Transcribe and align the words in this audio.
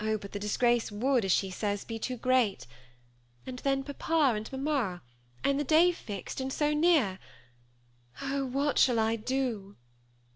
but 0.19 0.31
the 0.31 0.39
disgrace 0.39 0.91
would, 0.91 1.23
as 1.23 1.31
she 1.31 1.51
says, 1.51 1.83
be 1.85 1.99
too 1.99 2.17
great; 2.17 2.65
and 3.45 3.59
then 3.59 3.83
papa 3.83 4.33
and 4.35 4.51
mamma, 4.51 4.99
and 5.43 5.59
the 5.59 5.63
day 5.63 5.91
fixed, 5.91 6.41
and 6.41 6.51
so 6.51 6.73
near. 6.73 7.19
Oh! 8.19 8.43
what 8.47 8.79
shall 8.79 8.97
I 8.97 9.15
do 9.15 9.75